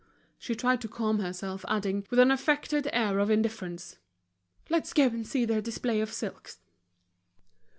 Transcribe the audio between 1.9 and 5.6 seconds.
with an affected air of indifference: "Let's go and see